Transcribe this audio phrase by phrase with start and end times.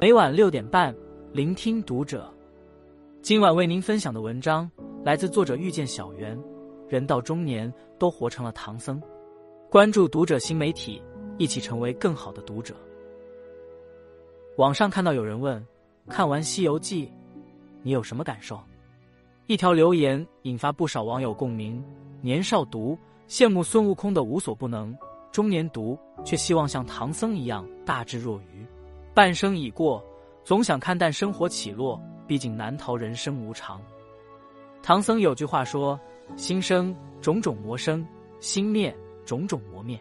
[0.00, 0.94] 每晚六点半，
[1.32, 2.32] 聆听读者。
[3.20, 4.70] 今晚为您分享的文章
[5.04, 6.38] 来自作者遇见小圆。
[6.88, 9.02] 人到中年，都活成了唐僧。
[9.68, 11.02] 关注读者新媒体，
[11.36, 12.76] 一起成为更好的读者。
[14.56, 15.66] 网上看到有人问：
[16.06, 17.06] 看完《西游记》，
[17.82, 18.60] 你有什么感受？
[19.48, 21.82] 一条留言引发不少网友共鸣。
[22.20, 22.96] 年少读
[23.28, 24.96] 羡慕孙悟空的无所不能，
[25.32, 28.64] 中年读却希望像唐僧一样大智若愚。
[29.18, 30.00] 半生已过，
[30.44, 33.82] 总想看淡生活起落，毕竟难逃人生无常。
[34.80, 35.98] 唐僧有句话说
[36.38, 38.06] ：“心生种种魔生，
[38.38, 40.00] 心灭种种魔灭。”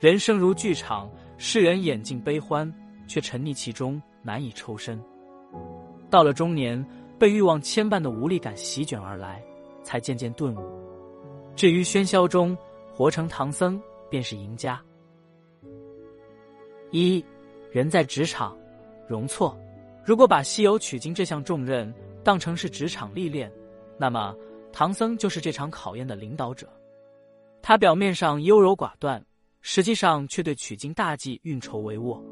[0.00, 2.72] 人生如剧场，世人眼尽悲欢，
[3.06, 4.98] 却沉溺其中难以抽身。
[6.08, 6.82] 到了中年，
[7.18, 9.44] 被欲望牵绊的无力感席卷而来，
[9.82, 10.62] 才渐渐顿悟。
[11.54, 12.56] 至于喧嚣中
[12.94, 13.78] 活成唐僧，
[14.08, 14.80] 便是赢家。
[16.92, 17.22] 一，
[17.72, 18.56] 人在职场，
[19.08, 19.58] 容错。
[20.04, 21.92] 如果把西游取经这项重任
[22.22, 23.50] 当成是职场历练，
[23.96, 24.34] 那么
[24.72, 26.68] 唐僧就是这场考验的领导者。
[27.62, 29.24] 他表面上优柔寡断，
[29.62, 32.22] 实际上却对取经大计运筹帷幄。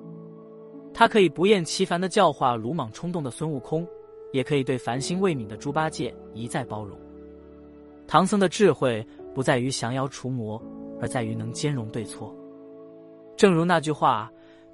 [0.92, 3.86] 他可以不厌其烦的教化鲁莽冲动的孙悟空，
[4.32, 6.98] 也可以对烦心未泯的猪八戒一再包容。
[8.06, 10.60] 唐僧的智慧不在于降妖除魔，
[11.00, 12.34] 而在于能兼容对错。
[13.36, 14.30] 正如那句话：“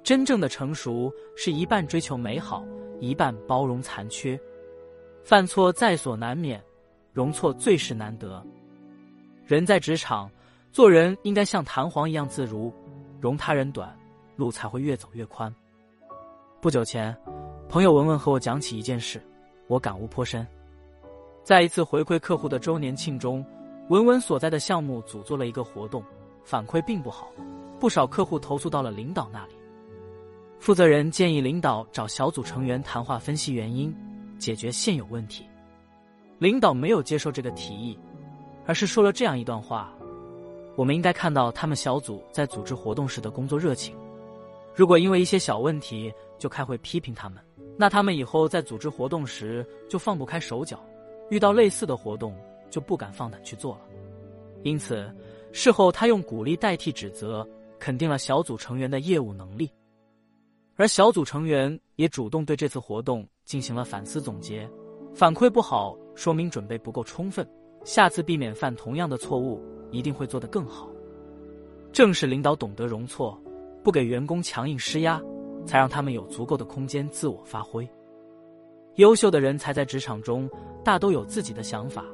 [0.07, 2.63] 真正的成熟是一半追求美好，
[3.01, 4.39] 一半包容残缺。
[5.21, 6.63] 犯错在所难免，
[7.11, 8.41] 容错最是难得。
[9.45, 10.31] 人在职场，
[10.71, 12.73] 做人应该像弹簧一样自如，
[13.19, 13.93] 容他人短，
[14.37, 15.53] 路才会越走越宽。”
[16.61, 17.13] 不久前，
[17.67, 19.21] 朋友文文和我讲起一件事，
[19.67, 20.47] 我感悟颇深。
[21.43, 23.45] 在一次回馈客户的周年庆中，
[23.89, 26.01] 文文所在的项目组做了一个活动，
[26.45, 27.29] 反馈并不好，
[27.77, 29.56] 不少客户投诉到了领导那里。
[30.59, 33.93] 负责人建议领导找小组成员谈话分析原因，
[34.37, 35.45] 解决现有问题。
[36.39, 37.97] 领导没有接受这个提议，
[38.65, 39.93] 而是说了这样一段话：
[40.75, 43.95] 我们应该看到他们小组在组织活动时的工作热情。
[44.75, 47.43] 如果因为一些小问题就开会批评他们，
[47.77, 50.83] 那他们以后在组织活动时就放不开手脚。
[51.29, 52.35] 遇到类似的活动，
[52.69, 53.81] 就不敢放胆去做了。
[54.63, 55.11] 因此，
[55.51, 57.47] 事后他用鼓励代替指责，
[57.79, 59.71] 肯定了小组成员的业务能力。
[60.77, 64.69] 而小组成员也主动对这次活动进行了反思总结，
[65.13, 67.45] 反馈不好，说明准备不够充分，
[67.83, 70.87] 下次避免犯同样的错误，一定会做得更好。
[71.91, 73.41] 正是领导懂得容错，
[73.83, 75.19] 不给员工强硬施压，
[75.65, 77.87] 才让他们有足够的空间自我发挥。
[78.97, 80.47] 优秀的人才在职场中
[80.83, 82.05] 大都有自己的想法，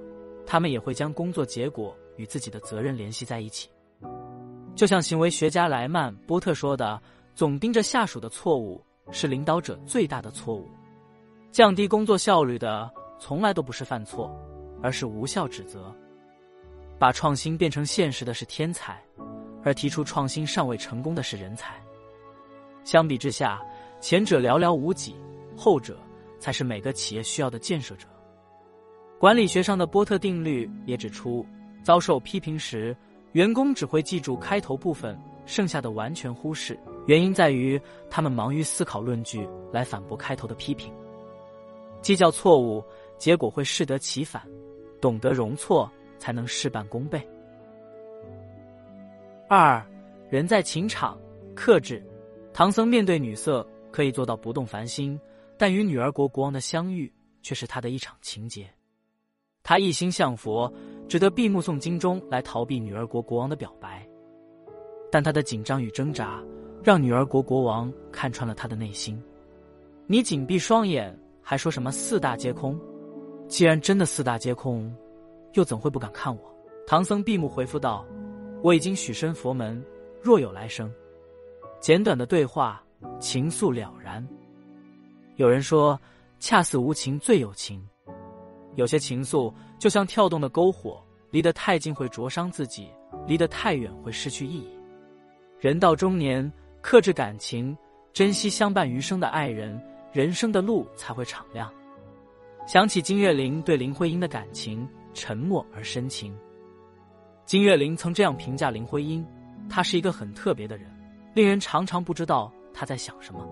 [0.46, 3.69] 他们也会将工作结果与自己的责任联系在一起。
[4.73, 7.00] 就像行为学家莱曼波特说的
[7.35, 10.69] ：“总盯着下属的错误是领导者最大的错误。
[11.51, 14.33] 降低工作效率的从来都不是犯错，
[14.81, 15.93] 而是无效指责。
[16.97, 19.01] 把创新变成现实的是天才，
[19.63, 21.75] 而提出创新尚未成功的是人才。
[22.83, 23.61] 相比之下，
[23.99, 25.16] 前者寥寥无几，
[25.57, 25.97] 后者。”
[26.43, 28.05] 才是每个企业需要的建设者。
[29.17, 31.45] 管理学上的波特定律也指出，
[31.81, 32.93] 遭受批评时，
[33.31, 36.77] 员工只会记住开头部分，剩下的完全忽视。
[37.06, 40.94] 原因在于他们忙于思考论据来反驳开头的批评，
[42.02, 42.84] 计较错误，
[43.18, 44.41] 结果会适得其反。
[45.02, 47.22] 懂得容错，才能事半功倍。
[49.50, 49.86] 二，
[50.30, 51.19] 人在情场，
[51.53, 52.02] 克制。
[52.53, 55.20] 唐僧面对女色可以做到不动凡心。
[55.56, 58.68] 但与女儿国国王的相遇却是他的一场情劫。
[59.62, 60.72] 他一心向佛，
[61.08, 64.06] 只得闭目诵经中来逃避女儿国国王的表白。
[65.12, 66.44] 但他的紧张与挣扎，
[66.83, 69.21] 让女儿国国王看穿了他的内心。
[70.05, 72.77] 你紧闭双眼，还说什么四大皆空？
[73.47, 74.93] 既然真的四大皆空，
[75.53, 76.41] 又怎会不敢看我？
[76.85, 78.05] 唐僧闭目回复道
[78.61, 79.81] ：“我已经许身佛门，
[80.22, 80.91] 若有来生。”
[81.79, 82.84] 简短的对话，
[83.19, 84.25] 情愫了然。
[85.37, 85.99] 有人说，
[86.40, 87.81] 恰似无情最有情。
[88.75, 92.90] 有些情愫就像跳动的篝火，离得太近会灼伤自己，
[93.25, 94.67] 离得太远会失去意义。
[95.59, 96.52] 人到中年，
[96.84, 97.76] 克制感情，
[98.12, 99.82] 珍惜相伴余生的爱人，
[100.12, 101.72] 人生的路才会敞亮。
[102.68, 106.35] 想起金岳霖对林徽因的感情，沉默而深情。
[107.46, 109.26] 金岳霖曾这样评价林徽因：
[109.70, 110.85] 她是一个很特别的人，
[111.34, 113.47] 令人常常不知道她在想什么。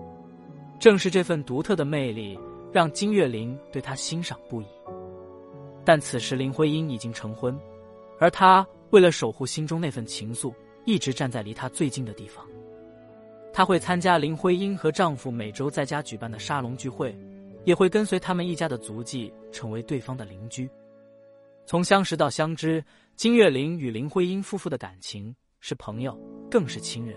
[0.78, 2.38] 正是这份独特的魅力，
[2.70, 4.66] 让金岳霖对他欣赏不已。
[5.86, 7.58] 但此时林徽因已经成婚，
[8.20, 10.52] 而他为了守护心中那份情愫，
[10.84, 12.46] 一直站在离他最近的地方。
[13.52, 17.16] 她会参加林徽因和丈夫每周在家举办的沙龙聚会，
[17.64, 20.68] 也会跟随他们一家的足迹，成为对方的邻居。
[21.66, 22.82] 从相识到相知，
[23.14, 26.18] 金岳霖与林徽因夫妇的感情是朋友，
[26.50, 27.16] 更是亲人。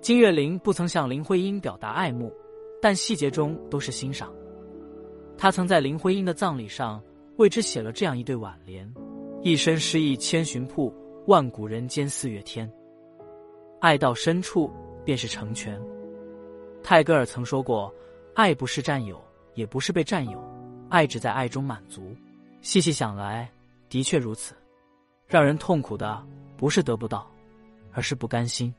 [0.00, 2.32] 金岳霖不曾向林徽因表达爱慕，
[2.80, 4.32] 但细节中都是欣赏。
[5.36, 7.02] 他曾在林徽因的葬礼上
[7.36, 8.90] 为之写了这样一对挽联
[9.42, 10.94] ：“一生诗意千寻瀑，
[11.26, 12.70] 万古人间四月天。
[13.80, 14.70] 爱到深处
[15.06, 15.80] 便是成全。”
[16.84, 17.92] 泰戈尔曾说过
[18.36, 19.18] ：“爱不是占有，
[19.54, 20.38] 也不是被占有，
[20.90, 22.14] 爱只在爱中满足。”
[22.60, 23.50] 细细想来，
[23.88, 24.54] 的确如此。
[25.26, 26.22] 让人痛苦的
[26.56, 27.30] 不是得不到，
[27.92, 28.74] 而是不甘心。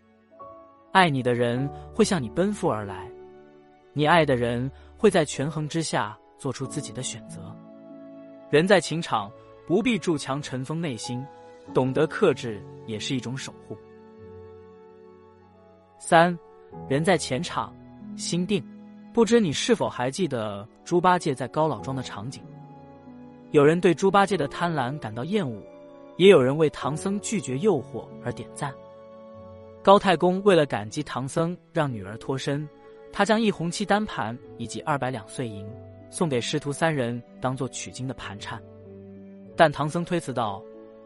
[0.91, 3.09] 爱你的人会向你奔赴而来，
[3.93, 7.55] 你爱的人会在权衡之下做出自己的选择。
[8.49, 9.31] 人在情场
[9.65, 11.25] 不必筑墙尘封内心，
[11.73, 13.77] 懂得克制也是一种守护。
[15.99, 16.37] 三，
[16.87, 17.73] 人在钱场
[18.15, 18.63] 心定。
[19.13, 22.43] 不知你是否还记得猪八戒在高老庄的场景？
[23.51, 25.59] 有人对猪八戒的贪婪感到厌恶，
[26.17, 28.71] 也有人为唐僧拒绝诱惑而点赞。
[29.81, 32.67] 高太公为了感激唐僧让女儿脱身，
[33.11, 35.65] 他将一红漆单盘以及二百两碎银
[36.11, 38.61] 送给师徒三人当做取经的盘缠。
[39.55, 40.61] 但唐僧推辞道：“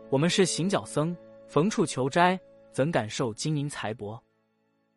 [0.09, 1.15] 我们是行脚僧，
[1.47, 2.37] 逢处求斋，
[2.73, 4.19] 怎敢受金银财帛？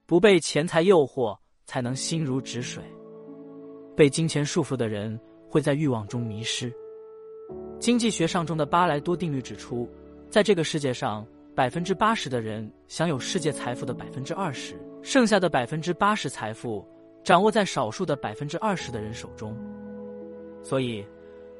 [0.06, 2.82] 不被钱财诱惑，才能心如止水。
[3.96, 5.18] 被金钱束缚的人
[5.48, 6.72] 会在欲望中迷失。”
[7.78, 9.88] 经济学上中的巴莱多定律指出，
[10.30, 11.26] 在这个世界上。
[11.56, 16.84] 百分之八十的人享有世界财富的百分之二十，剩下的百分之八十财富
[17.22, 19.56] 掌握在少数的百分之二十的人手中。
[20.64, 21.06] 所以，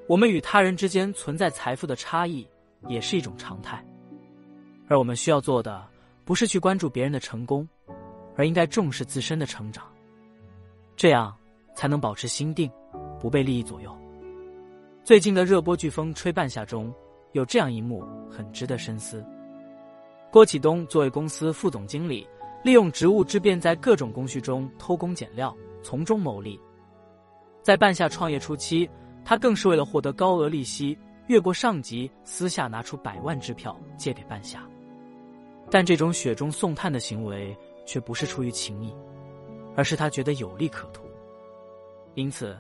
[0.08, 2.44] 我们与他人之间存在财富的差异
[2.88, 3.86] 也是一种常态。
[4.88, 5.86] 而我们需要做的，
[6.24, 7.64] 不是去关注别人的成功，
[8.36, 9.84] 而应该重视自身的成长，
[10.96, 11.34] 这样
[11.74, 12.70] 才能保持心定，
[13.20, 13.96] 不被利益左右。
[15.02, 16.92] 最近的热播剧《风吹半夏》中
[17.32, 19.24] 有这样一幕，很值得深思。
[20.30, 22.26] 郭启东作为公司副总经理，
[22.64, 26.58] 利用职务之便，在各种工序中偷工减料，从中牟利。
[27.62, 28.88] 在半夏创业初期，
[29.24, 30.98] 他更是为了获得高额利息，
[31.28, 34.62] 越过上级，私下拿出百万支票借给半夏。
[35.70, 38.94] 但这种雪中送炭的行为，却不是出于情谊，
[39.76, 41.04] 而是他觉得有利可图。
[42.14, 42.56] 因此，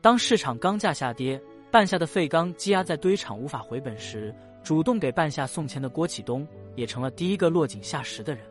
[0.00, 1.40] 当市场钢价下跌，
[1.70, 6.46] 半夏的废钢积压在堆场无法回本时，主动给半夏送钱的郭启东。
[6.78, 8.44] 也成了第一个落井下石的人。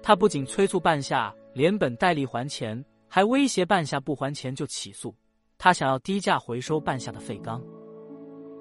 [0.00, 5.12] 他不仅催促半夏连本带利还钱，还威胁半夏不还钱就起诉。
[5.58, 7.60] 他想要低价回收半夏的废钢。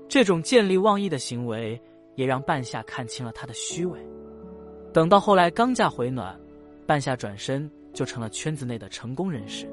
[0.10, 1.80] 这种见利忘义的行为，
[2.16, 4.00] 也让半夏看清了他的虚伪。
[4.92, 6.36] 等到后来钢价回暖，
[6.86, 9.68] 半夏转身就成了圈子内的成功人士。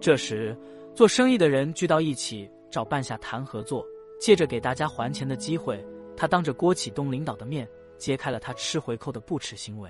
[0.00, 0.56] 这时，
[0.94, 3.84] 做生意的人聚到一起找半夏谈合作，
[4.20, 5.84] 借着给大家还钱的机会，
[6.16, 7.68] 他当着郭启东领导的面。
[7.98, 9.88] 揭开了他吃回扣的不耻行为。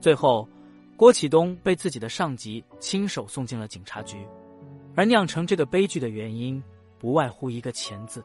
[0.00, 0.48] 最后，
[0.96, 4.24] 郭启东被自己的上级亲手送进了警察局。
[4.94, 6.62] 而酿成这个悲剧的原因，
[7.00, 8.24] 不外乎一个“钱”字。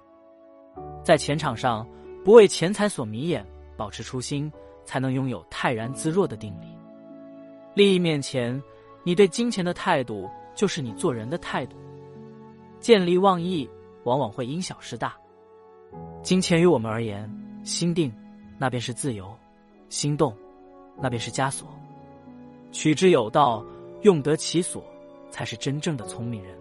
[1.04, 1.90] 在钱场上，
[2.24, 3.44] 不为钱财所迷眼，
[3.76, 4.52] 保持初心，
[4.86, 6.77] 才能拥有泰然自若的定力。
[7.78, 8.60] 利益面前，
[9.04, 11.78] 你对金钱的态度，就是你做人的态度。
[12.80, 13.70] 见利忘义，
[14.04, 15.16] 往往会因小失大。
[16.24, 17.32] 金钱于我们而言，
[17.64, 18.12] 心定。
[18.58, 19.32] 那便是自由，
[19.90, 20.36] 心动，
[21.00, 21.68] 那便是枷锁。
[22.72, 23.64] 取之有道，
[24.02, 24.84] 用得其所，
[25.30, 26.58] 才是真正的聪明人。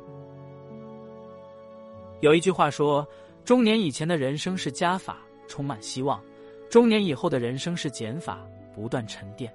[2.20, 3.08] 有一句话说：
[3.42, 5.16] 中年以前的人生是加法，
[5.48, 6.20] 充满希望；
[6.68, 9.50] 中年以后的人生是减法，不断沉淀。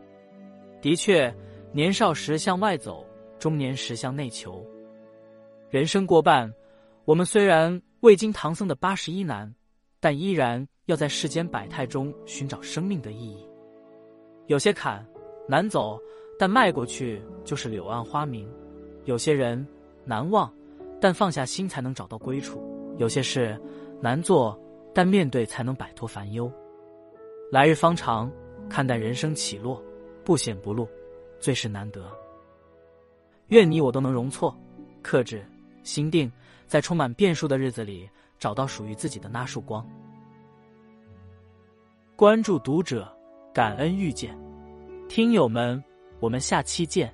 [0.82, 1.32] 的确，
[1.72, 3.06] 年少时向外走，
[3.40, 4.66] 中年时向内求。
[5.70, 6.54] 人生过半，
[7.06, 9.54] 我们虽然未经唐僧的八十一难，
[10.00, 10.68] 但依然。
[10.86, 13.48] 要在世间百态中寻找生命的意义。
[14.48, 15.06] 有些坎
[15.48, 15.98] 难走，
[16.38, 18.46] 但迈过去就是柳暗花明；
[19.06, 19.66] 有些人
[20.04, 20.52] 难忘，
[21.00, 22.58] 但放下心才能找到归处；
[22.98, 23.58] 有些事
[24.02, 24.60] 难做，
[24.94, 26.52] 但面对才能摆脱烦忧。
[27.52, 28.30] 来日方长，
[28.68, 29.82] 看淡人生起落，
[30.26, 30.86] 不显不露，
[31.42, 32.10] 最是难得。
[33.48, 34.56] 愿你我都能容错、
[35.02, 35.46] 克制、
[35.84, 36.32] 心定，
[36.68, 39.86] 在充满变数的日子里，找到属于自己的那束光。
[42.16, 43.12] 关注读者，
[43.54, 44.38] 感恩遇见，
[45.10, 45.84] 听友们，
[46.22, 47.14] 我们下期见。